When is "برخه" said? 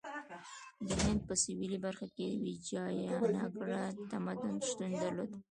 1.85-2.07